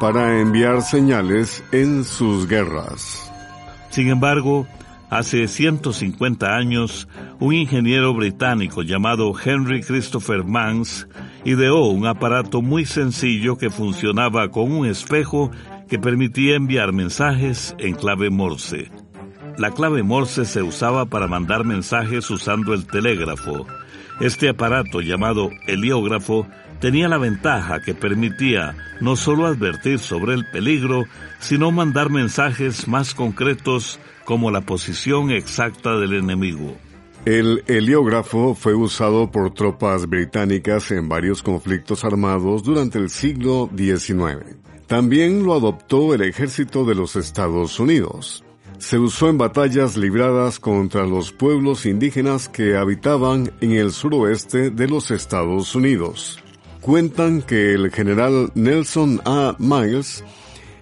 para 0.00 0.40
enviar 0.40 0.80
señales 0.80 1.62
en 1.72 2.04
sus 2.04 2.48
guerras. 2.48 3.30
Sin 3.90 4.08
embargo, 4.08 4.66
hace 5.10 5.48
150 5.48 6.56
años, 6.56 7.08
un 7.40 7.52
ingeniero 7.52 8.14
británico 8.14 8.82
llamado 8.82 9.34
Henry 9.44 9.82
Christopher 9.82 10.44
Mans 10.44 11.08
ideó 11.44 11.86
un 11.86 12.06
aparato 12.06 12.62
muy 12.62 12.86
sencillo 12.86 13.58
que 13.58 13.70
funcionaba 13.70 14.50
con 14.50 14.70
un 14.70 14.86
espejo 14.86 15.50
que 15.88 15.98
permitía 15.98 16.54
enviar 16.54 16.92
mensajes 16.92 17.74
en 17.78 17.94
clave 17.94 18.30
Morse. 18.30 18.90
La 19.58 19.72
clave 19.72 20.04
Morse 20.04 20.44
se 20.44 20.62
usaba 20.62 21.06
para 21.06 21.26
mandar 21.26 21.64
mensajes 21.64 22.30
usando 22.30 22.72
el 22.72 22.86
telégrafo. 22.86 23.66
Este 24.20 24.48
aparato 24.48 25.00
llamado 25.00 25.50
heliógrafo 25.66 26.46
tenía 26.78 27.08
la 27.08 27.18
ventaja 27.18 27.80
que 27.80 27.94
permitía 27.94 28.76
no 29.00 29.16
solo 29.16 29.46
advertir 29.46 29.98
sobre 29.98 30.34
el 30.34 30.46
peligro, 30.46 31.04
sino 31.40 31.72
mandar 31.72 32.10
mensajes 32.10 32.86
más 32.86 33.14
concretos 33.14 33.98
como 34.30 34.52
la 34.52 34.60
posición 34.60 35.32
exacta 35.32 35.98
del 35.98 36.12
enemigo. 36.12 36.76
El 37.24 37.64
heliógrafo 37.66 38.54
fue 38.54 38.76
usado 38.76 39.28
por 39.28 39.52
tropas 39.52 40.08
británicas 40.08 40.92
en 40.92 41.08
varios 41.08 41.42
conflictos 41.42 42.04
armados 42.04 42.62
durante 42.62 42.98
el 42.98 43.10
siglo 43.10 43.68
XIX. 43.76 44.56
También 44.86 45.42
lo 45.42 45.54
adoptó 45.54 46.14
el 46.14 46.22
ejército 46.22 46.84
de 46.84 46.94
los 46.94 47.16
Estados 47.16 47.80
Unidos. 47.80 48.44
Se 48.78 49.00
usó 49.00 49.28
en 49.28 49.36
batallas 49.36 49.96
libradas 49.96 50.60
contra 50.60 51.04
los 51.04 51.32
pueblos 51.32 51.84
indígenas 51.84 52.48
que 52.48 52.76
habitaban 52.76 53.50
en 53.60 53.72
el 53.72 53.90
suroeste 53.90 54.70
de 54.70 54.86
los 54.86 55.10
Estados 55.10 55.74
Unidos. 55.74 56.38
Cuentan 56.80 57.42
que 57.42 57.74
el 57.74 57.90
general 57.90 58.52
Nelson 58.54 59.22
A. 59.24 59.56
Miles 59.58 60.22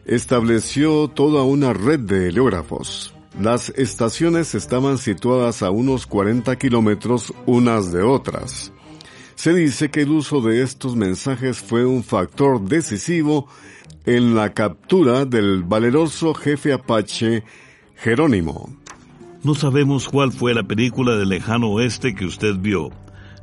estableció 0.05 1.09
toda 1.09 1.45
una 1.45 1.73
red 1.73 2.01
de 2.01 2.29
heliógrafos. 2.29 3.15
Las 3.41 3.69
estaciones 3.77 4.57
estaban 4.57 4.99
situadas 4.99 5.63
a 5.63 5.71
unos 5.71 6.07
40 6.09 6.57
kilómetros 6.57 7.33
unas 7.47 7.93
de 7.93 8.03
otras. 8.03 8.73
Se 9.37 9.55
dice 9.55 9.91
que 9.91 10.03
el 10.03 10.11
uso 10.11 10.41
de 10.41 10.63
estos 10.63 10.97
mensajes 10.97 11.59
fue 11.59 11.87
un 11.87 12.03
factor 12.03 12.61
decisivo 12.61 13.47
en 14.07 14.35
la 14.35 14.55
captura 14.55 15.25
del 15.25 15.63
valeroso 15.63 16.35
jefe 16.35 16.73
apache 16.73 17.45
Jerónimo. 17.95 18.77
No 19.45 19.55
sabemos 19.55 20.09
cuál 20.09 20.33
fue 20.33 20.53
la 20.53 20.65
película 20.65 21.15
del 21.15 21.29
lejano 21.29 21.69
oeste 21.69 22.17
que 22.17 22.25
usted 22.25 22.57
vio, 22.57 22.91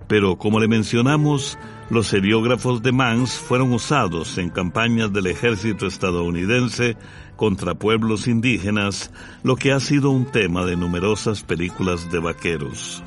pero 0.09 0.37
como 0.37 0.59
le 0.59 0.67
mencionamos, 0.67 1.57
los 1.89 2.11
heliógrafos 2.11 2.83
de 2.83 2.91
Mans 2.91 3.35
fueron 3.35 3.71
usados 3.71 4.37
en 4.37 4.49
campañas 4.49 5.13
del 5.13 5.27
ejército 5.27 5.87
estadounidense 5.87 6.97
contra 7.35 7.75
pueblos 7.75 8.27
indígenas, 8.27 9.11
lo 9.43 9.55
que 9.55 9.71
ha 9.71 9.79
sido 9.79 10.09
un 10.09 10.25
tema 10.25 10.65
de 10.65 10.75
numerosas 10.75 11.43
películas 11.43 12.11
de 12.11 12.19
vaqueros. 12.19 13.03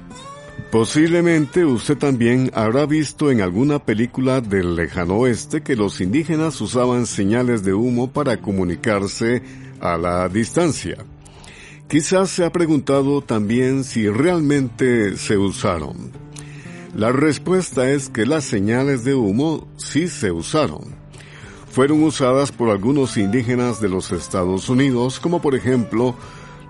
Posiblemente 0.71 1.65
usted 1.65 1.97
también 1.97 2.51
habrá 2.55 2.85
visto 2.85 3.31
en 3.31 3.41
alguna 3.41 3.79
película 3.79 4.43
del 4.43 4.77
lejano 4.77 5.15
oeste 5.15 5.63
que 5.63 5.77
los 5.77 6.01
indígenas 6.03 6.61
usaban 6.61 7.07
señales 7.07 7.65
de 7.65 7.73
humo 7.73 8.13
para 8.13 8.37
comunicarse 8.37 9.43
a 9.81 9.97
la 9.97 10.29
distancia. 10.29 10.99
Quizás 11.89 12.29
se 12.29 12.45
ha 12.45 12.53
preguntado 12.53 13.23
también 13.23 13.83
si 13.83 14.11
realmente 14.11 15.17
se 15.17 15.39
usaron. 15.39 16.13
La 16.95 17.13
respuesta 17.13 17.91
es 17.91 18.11
que 18.11 18.27
las 18.27 18.45
señales 18.45 19.05
de 19.05 19.15
humo 19.15 19.67
sí 19.79 20.09
se 20.09 20.33
usaron. 20.33 20.98
Fueron 21.79 22.03
usadas 22.03 22.51
por 22.51 22.71
algunos 22.71 23.17
indígenas 23.17 23.81
de 23.81 23.89
los 23.89 24.11
Estados 24.11 24.69
Unidos, 24.69 25.21
como 25.21 25.41
por 25.41 25.55
ejemplo 25.55 26.17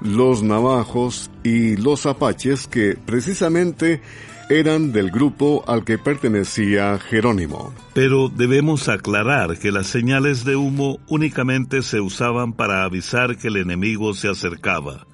los 0.03 0.42
navajos 0.42 1.31
y 1.42 1.77
los 1.77 2.05
apaches 2.05 2.66
que 2.68 2.99
precisamente 3.07 4.03
eran 4.51 4.92
del 4.92 5.11
grupo 5.11 5.64
al 5.66 5.87
que 5.87 5.97
pertenecía 5.97 6.99
Jerónimo. 6.99 7.73
Pero 7.94 8.29
debemos 8.29 8.90
aclarar 8.90 9.59
que 9.59 9.73
las 9.73 9.87
señales 9.87 10.44
de 10.44 10.57
humo 10.57 10.99
únicamente 11.09 11.81
se 11.81 12.01
usaban 12.03 12.53
para 12.53 12.85
avisar 12.85 13.38
que 13.38 13.49
el 13.49 13.57
enemigo 13.57 14.12
se 14.12 14.29
acercaba. 14.29 15.07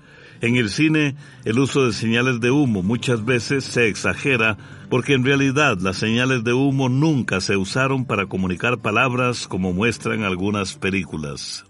En 0.44 0.56
el 0.56 0.68
cine, 0.68 1.16
el 1.46 1.58
uso 1.58 1.86
de 1.86 1.94
señales 1.94 2.38
de 2.38 2.50
humo 2.50 2.82
muchas 2.82 3.24
veces 3.24 3.64
se 3.64 3.88
exagera 3.88 4.58
porque 4.90 5.14
en 5.14 5.24
realidad 5.24 5.78
las 5.80 5.96
señales 5.96 6.44
de 6.44 6.52
humo 6.52 6.90
nunca 6.90 7.40
se 7.40 7.56
usaron 7.56 8.04
para 8.04 8.26
comunicar 8.26 8.82
palabras 8.82 9.48
como 9.48 9.72
muestran 9.72 10.22
algunas 10.22 10.74
películas. 10.74 11.64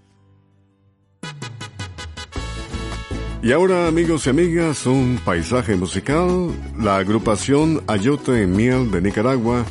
Y 3.44 3.52
ahora, 3.52 3.86
amigos 3.86 4.26
y 4.26 4.30
amigas, 4.30 4.86
un 4.86 5.20
paisaje 5.24 5.76
musical, 5.76 6.50
la 6.76 6.96
agrupación 6.96 7.80
Ayote 7.86 8.42
en 8.42 8.56
Miel 8.56 8.90
de 8.90 9.02
Nicaragua, 9.02 9.64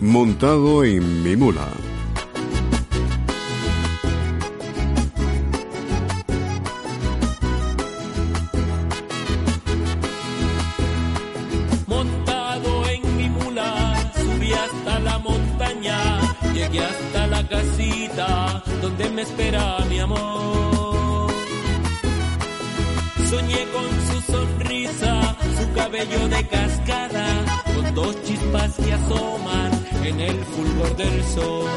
montado 0.00 0.82
en 0.82 1.22
mi 1.22 1.36
mula. 1.36 1.68
De 26.04 26.46
cascada, 26.48 27.62
con 27.74 27.94
dos 27.94 28.22
chispas 28.24 28.72
que 28.74 28.92
asoman 28.92 29.86
en 30.02 30.20
el 30.20 30.44
fulgor 30.46 30.96
del 30.96 31.24
sol. 31.24 31.70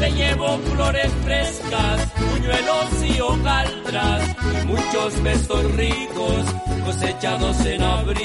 Le 0.00 0.12
llevo 0.12 0.58
flores 0.58 1.12
frescas, 1.22 2.10
puñuelos 2.12 3.04
y 3.06 3.20
hojaldras, 3.20 4.36
y 4.62 4.66
muchos 4.66 5.22
besos 5.22 5.72
ricos 5.72 6.44
cosechados 6.86 7.66
en 7.66 7.82
abril. 7.82 8.22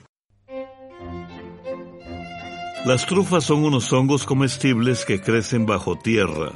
Las 2.85 3.05
trufas 3.05 3.45
son 3.45 3.63
unos 3.63 3.93
hongos 3.93 4.25
comestibles 4.25 5.05
que 5.05 5.21
crecen 5.21 5.65
bajo 5.65 5.97
tierra. 5.97 6.51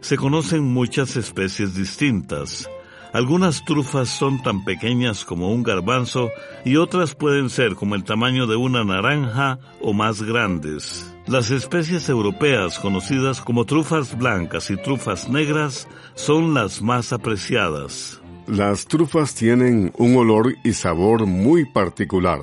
Se 0.00 0.16
conocen 0.16 0.62
muchas 0.64 1.16
especies 1.16 1.74
distintas. 1.74 2.68
Algunas 3.12 3.64
trufas 3.64 4.08
son 4.08 4.40
tan 4.42 4.64
pequeñas 4.64 5.24
como 5.24 5.52
un 5.52 5.62
garbanzo 5.62 6.30
y 6.64 6.76
otras 6.76 7.14
pueden 7.14 7.50
ser 7.50 7.74
como 7.74 7.96
el 7.96 8.04
tamaño 8.04 8.46
de 8.46 8.56
una 8.56 8.84
naranja 8.84 9.58
o 9.80 9.92
más 9.92 10.22
grandes. 10.22 11.12
Las 11.26 11.50
especies 11.50 12.08
europeas 12.08 12.78
conocidas 12.78 13.40
como 13.40 13.64
trufas 13.66 14.16
blancas 14.16 14.70
y 14.70 14.76
trufas 14.76 15.28
negras 15.28 15.88
son 16.14 16.54
las 16.54 16.82
más 16.82 17.12
apreciadas. 17.12 18.20
Las 18.46 18.86
trufas 18.86 19.34
tienen 19.34 19.92
un 19.98 20.16
olor 20.16 20.54
y 20.64 20.72
sabor 20.72 21.26
muy 21.26 21.64
particular 21.66 22.40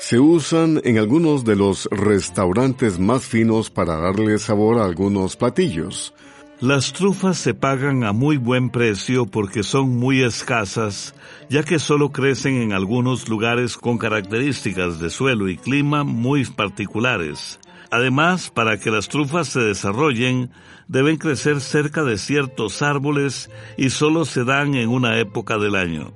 se 0.00 0.18
usan 0.18 0.80
en 0.84 0.96
algunos 0.96 1.44
de 1.44 1.56
los 1.56 1.86
restaurantes 1.90 2.98
más 2.98 3.22
finos 3.22 3.68
para 3.68 3.98
darle 3.98 4.38
sabor 4.38 4.78
a 4.78 4.86
algunos 4.86 5.36
platillos. 5.36 6.14
Las 6.60 6.92
trufas 6.92 7.38
se 7.38 7.54
pagan 7.54 8.04
a 8.04 8.12
muy 8.12 8.36
buen 8.36 8.68
precio 8.68 9.24
porque 9.24 9.62
son 9.62 9.98
muy 9.98 10.22
escasas, 10.22 11.14
ya 11.48 11.62
que 11.62 11.78
solo 11.78 12.12
crecen 12.12 12.60
en 12.60 12.74
algunos 12.74 13.30
lugares 13.30 13.78
con 13.78 13.96
características 13.96 15.00
de 15.00 15.08
suelo 15.08 15.48
y 15.48 15.56
clima 15.56 16.04
muy 16.04 16.44
particulares. 16.44 17.58
Además, 17.90 18.50
para 18.50 18.78
que 18.78 18.90
las 18.90 19.08
trufas 19.08 19.48
se 19.48 19.60
desarrollen, 19.60 20.50
deben 20.86 21.16
crecer 21.16 21.62
cerca 21.62 22.04
de 22.04 22.18
ciertos 22.18 22.82
árboles 22.82 23.50
y 23.78 23.88
solo 23.88 24.26
se 24.26 24.44
dan 24.44 24.74
en 24.74 24.90
una 24.90 25.18
época 25.18 25.56
del 25.56 25.74
año. 25.74 26.12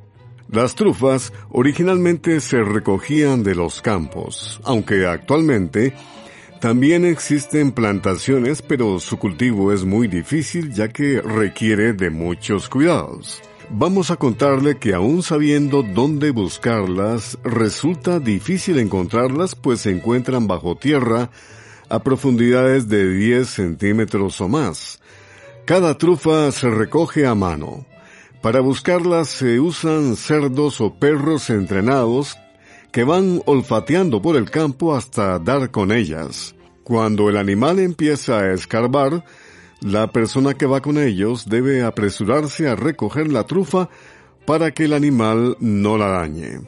Las 0.50 0.74
trufas 0.74 1.32
originalmente 1.48 2.38
se 2.40 2.62
recogían 2.62 3.44
de 3.44 3.54
los 3.54 3.80
campos, 3.80 4.60
aunque 4.62 5.06
actualmente 5.06 5.94
también 6.64 7.04
existen 7.04 7.72
plantaciones, 7.72 8.62
pero 8.62 8.98
su 8.98 9.18
cultivo 9.18 9.70
es 9.70 9.84
muy 9.84 10.08
difícil 10.08 10.72
ya 10.72 10.88
que 10.88 11.20
requiere 11.20 11.92
de 11.92 12.08
muchos 12.08 12.70
cuidados. 12.70 13.42
Vamos 13.68 14.10
a 14.10 14.16
contarle 14.16 14.78
que 14.78 14.94
aún 14.94 15.22
sabiendo 15.22 15.82
dónde 15.82 16.30
buscarlas, 16.30 17.36
resulta 17.44 18.18
difícil 18.18 18.78
encontrarlas 18.78 19.54
pues 19.54 19.82
se 19.82 19.90
encuentran 19.90 20.46
bajo 20.46 20.74
tierra 20.74 21.28
a 21.90 21.98
profundidades 21.98 22.88
de 22.88 23.10
10 23.12 23.46
centímetros 23.46 24.40
o 24.40 24.48
más. 24.48 25.02
Cada 25.66 25.98
trufa 25.98 26.50
se 26.50 26.70
recoge 26.70 27.26
a 27.26 27.34
mano. 27.34 27.84
Para 28.40 28.60
buscarlas 28.60 29.28
se 29.28 29.60
usan 29.60 30.16
cerdos 30.16 30.80
o 30.80 30.94
perros 30.94 31.50
entrenados 31.50 32.38
que 32.94 33.02
van 33.02 33.42
olfateando 33.46 34.22
por 34.22 34.36
el 34.36 34.52
campo 34.52 34.94
hasta 34.94 35.40
dar 35.40 35.72
con 35.72 35.90
ellas. 35.90 36.54
Cuando 36.84 37.28
el 37.28 37.36
animal 37.36 37.80
empieza 37.80 38.38
a 38.38 38.52
escarbar, 38.52 39.24
la 39.80 40.12
persona 40.12 40.54
que 40.54 40.66
va 40.66 40.80
con 40.80 40.96
ellos 40.98 41.48
debe 41.48 41.82
apresurarse 41.82 42.68
a 42.68 42.76
recoger 42.76 43.32
la 43.32 43.48
trufa 43.48 43.88
para 44.46 44.70
que 44.70 44.84
el 44.84 44.92
animal 44.92 45.56
no 45.58 45.98
la 45.98 46.06
dañe. 46.06 46.60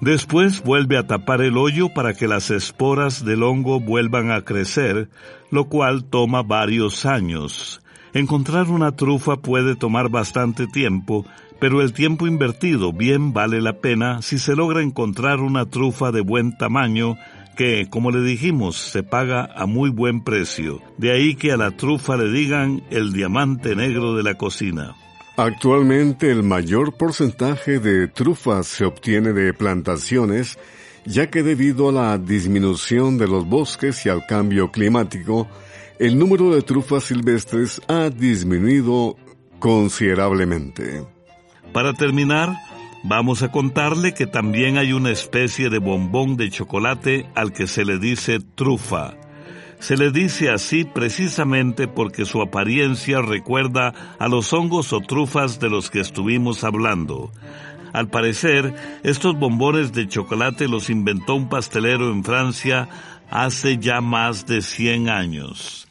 Después 0.00 0.62
vuelve 0.62 0.96
a 0.96 1.06
tapar 1.06 1.42
el 1.42 1.58
hoyo 1.58 1.92
para 1.92 2.14
que 2.14 2.26
las 2.26 2.50
esporas 2.50 3.22
del 3.22 3.42
hongo 3.42 3.78
vuelvan 3.78 4.30
a 4.30 4.46
crecer, 4.46 5.10
lo 5.50 5.66
cual 5.66 6.04
toma 6.04 6.42
varios 6.42 7.04
años. 7.04 7.82
Encontrar 8.14 8.70
una 8.70 8.96
trufa 8.96 9.42
puede 9.42 9.76
tomar 9.76 10.08
bastante 10.08 10.66
tiempo, 10.66 11.26
pero 11.58 11.80
el 11.82 11.92
tiempo 11.92 12.26
invertido 12.26 12.92
bien 12.92 13.32
vale 13.32 13.60
la 13.60 13.80
pena 13.80 14.22
si 14.22 14.38
se 14.38 14.54
logra 14.56 14.82
encontrar 14.82 15.40
una 15.40 15.66
trufa 15.66 16.12
de 16.12 16.20
buen 16.20 16.56
tamaño 16.56 17.16
que, 17.56 17.88
como 17.88 18.10
le 18.10 18.20
dijimos, 18.20 18.76
se 18.76 19.02
paga 19.02 19.48
a 19.56 19.66
muy 19.66 19.90
buen 19.90 20.22
precio. 20.22 20.82
De 20.98 21.12
ahí 21.12 21.34
que 21.34 21.52
a 21.52 21.56
la 21.56 21.70
trufa 21.70 22.16
le 22.16 22.30
digan 22.30 22.82
el 22.90 23.12
diamante 23.12 23.74
negro 23.74 24.14
de 24.14 24.22
la 24.22 24.34
cocina. 24.34 24.94
Actualmente 25.36 26.30
el 26.30 26.42
mayor 26.42 26.94
porcentaje 26.96 27.78
de 27.78 28.08
trufas 28.08 28.66
se 28.66 28.84
obtiene 28.84 29.32
de 29.32 29.52
plantaciones, 29.52 30.58
ya 31.04 31.30
que 31.30 31.42
debido 31.42 31.88
a 31.88 31.92
la 31.92 32.18
disminución 32.18 33.18
de 33.18 33.28
los 33.28 33.46
bosques 33.46 34.04
y 34.06 34.08
al 34.08 34.26
cambio 34.26 34.70
climático, 34.70 35.48
el 35.98 36.18
número 36.18 36.54
de 36.54 36.62
trufas 36.62 37.04
silvestres 37.04 37.80
ha 37.88 38.10
disminuido 38.10 39.16
considerablemente. 39.58 41.15
Para 41.76 41.92
terminar, 41.92 42.58
vamos 43.02 43.42
a 43.42 43.52
contarle 43.52 44.14
que 44.14 44.26
también 44.26 44.78
hay 44.78 44.94
una 44.94 45.10
especie 45.10 45.68
de 45.68 45.78
bombón 45.78 46.38
de 46.38 46.48
chocolate 46.48 47.28
al 47.34 47.52
que 47.52 47.66
se 47.66 47.84
le 47.84 47.98
dice 47.98 48.38
trufa. 48.40 49.12
Se 49.78 49.98
le 49.98 50.10
dice 50.10 50.48
así 50.48 50.84
precisamente 50.84 51.86
porque 51.86 52.24
su 52.24 52.40
apariencia 52.40 53.20
recuerda 53.20 53.92
a 54.18 54.26
los 54.28 54.54
hongos 54.54 54.94
o 54.94 55.02
trufas 55.02 55.60
de 55.60 55.68
los 55.68 55.90
que 55.90 56.00
estuvimos 56.00 56.64
hablando. 56.64 57.30
Al 57.92 58.08
parecer, 58.08 58.74
estos 59.02 59.38
bombones 59.38 59.92
de 59.92 60.08
chocolate 60.08 60.68
los 60.68 60.88
inventó 60.88 61.34
un 61.34 61.50
pastelero 61.50 62.10
en 62.10 62.24
Francia 62.24 62.88
hace 63.30 63.76
ya 63.76 64.00
más 64.00 64.46
de 64.46 64.62
100 64.62 65.10
años. 65.10 65.88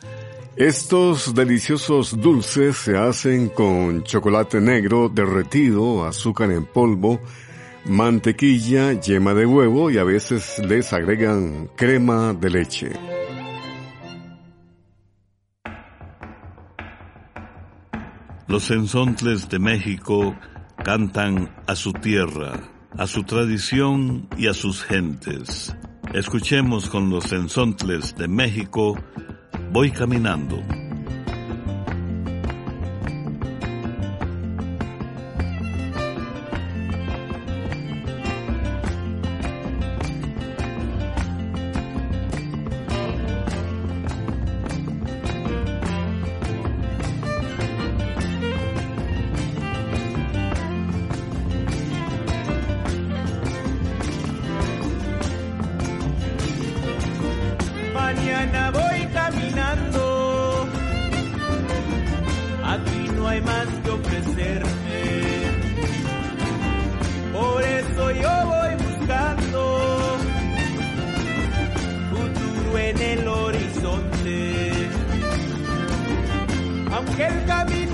Estos 0.57 1.35
deliciosos 1.35 2.17
dulces 2.21 2.77
se 2.77 2.97
hacen 2.97 3.49
con 3.49 4.03
chocolate 4.03 4.61
negro 4.61 5.09
derretido, 5.09 6.05
azúcar 6.05 6.49
en 6.49 6.63
polvo, 6.63 7.19
mantequilla, 7.83 8.93
yema 8.93 9.33
de 9.33 9.45
huevo 9.45 9.91
y 9.91 9.97
a 9.97 10.05
veces 10.05 10.61
les 10.65 10.93
agregan 10.93 11.69
crema 11.75 12.31
de 12.31 12.49
leche. 12.49 12.93
Los 18.47 18.71
ensontles 18.71 19.49
de 19.49 19.59
México 19.59 20.37
cantan 20.85 21.53
a 21.67 21.75
su 21.75 21.91
tierra, 21.91 22.61
a 22.97 23.07
su 23.07 23.23
tradición 23.23 24.29
y 24.37 24.47
a 24.47 24.53
sus 24.53 24.83
gentes. 24.85 25.75
Escuchemos 26.13 26.87
con 26.87 27.09
los 27.09 27.33
ensontles 27.33 28.15
de 28.15 28.29
México, 28.29 28.95
voy 29.71 29.91
caminando. 29.91 30.84
que 77.15 77.25
el 77.25 77.45
camino 77.45 77.84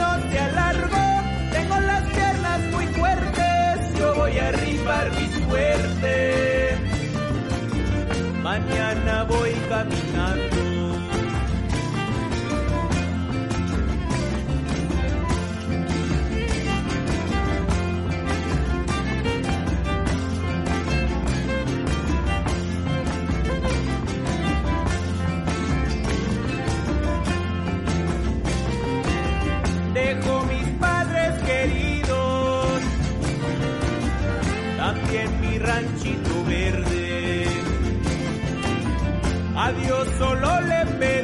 A 39.64 39.72
solo 40.18 40.60
le 40.62 40.86
pedía 40.98 41.21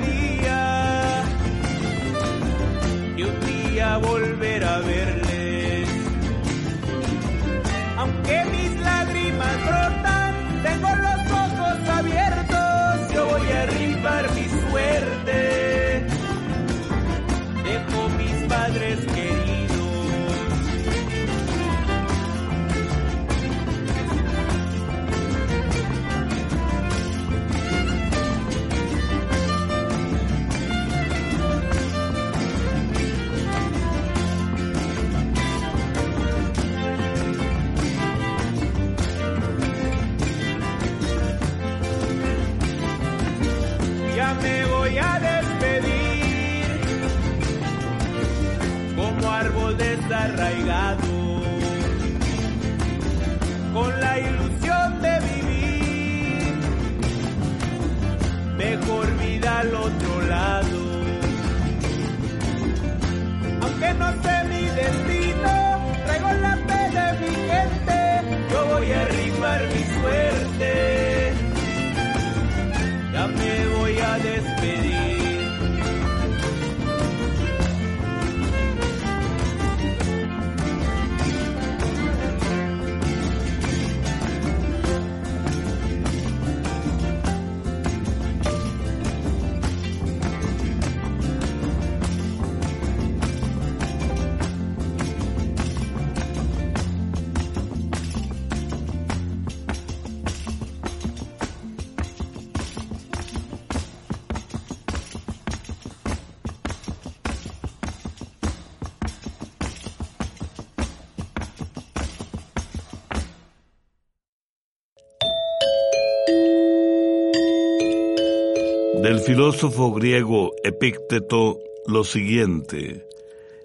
Del 119.07 119.21
filósofo 119.21 119.93
griego 119.93 120.51
Epícteto 120.65 121.59
lo 121.87 122.03
siguiente, 122.03 123.05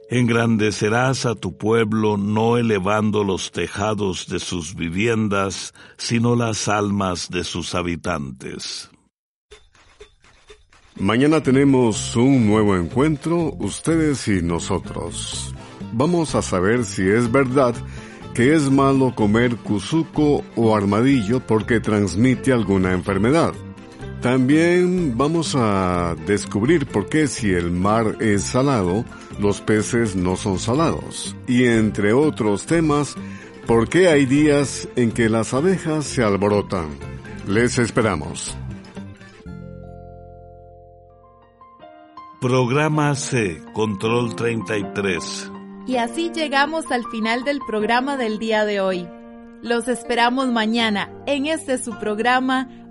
Engrandecerás 0.09 1.27
a 1.27 1.35
tu 1.35 1.59
pueblo 1.59 2.17
no 2.17 2.59
elevando 2.59 3.25
los 3.25 3.51
tejados 3.51 4.29
de 4.29 4.39
sus 4.39 4.77
viviendas, 4.77 5.75
sino 5.97 6.37
las 6.37 6.69
almas 6.69 7.29
de 7.29 7.43
sus 7.43 7.75
habitantes. 7.75 8.89
Mañana 11.01 11.43
tenemos 11.43 12.15
un 12.15 12.47
nuevo 12.47 12.77
encuentro, 12.77 13.53
ustedes 13.59 14.29
y 14.29 14.43
nosotros. 14.43 15.53
Vamos 15.93 16.37
a 16.37 16.43
saber 16.43 16.85
si 16.85 17.03
es 17.03 17.33
verdad 17.33 17.75
que 18.33 18.55
es 18.55 18.71
malo 18.71 19.13
comer 19.13 19.57
cuzuco 19.57 20.45
o 20.55 20.77
armadillo 20.77 21.45
porque 21.45 21.81
transmite 21.81 22.53
alguna 22.53 22.93
enfermedad. 22.93 23.53
También 24.23 25.19
vamos 25.19 25.57
a 25.57 26.15
descubrir 26.27 26.87
por 26.87 27.09
qué 27.09 27.27
si 27.27 27.53
el 27.53 27.73
mar 27.73 28.19
es 28.21 28.45
salado, 28.45 29.05
los 29.41 29.61
peces 29.61 30.15
no 30.15 30.37
son 30.37 30.61
salados. 30.61 31.35
Y 31.49 31.65
entre 31.65 32.13
otros 32.13 32.65
temas, 32.65 33.17
por 33.67 33.89
qué 33.89 34.07
hay 34.07 34.25
días 34.25 34.89
en 34.95 35.11
que 35.11 35.29
las 35.29 35.53
abejas 35.55 36.05
se 36.05 36.23
alborotan. 36.23 36.91
Les 37.49 37.81
esperamos. 37.81 38.57
Programa 42.41 43.17
C, 43.17 43.61
Control 43.73 44.37
33. 44.37 45.51
Y 45.89 45.97
así 45.97 46.31
llegamos 46.33 46.93
al 46.93 47.05
final 47.07 47.43
del 47.43 47.59
programa 47.67 48.17
del 48.17 48.39
día 48.39 48.65
de 48.65 48.81
hoy. 48.81 49.09
Los 49.63 49.89
esperamos 49.89 50.49
mañana 50.49 51.11
en 51.27 51.47
este 51.47 51.79
su 51.79 51.97
programa 51.99 52.69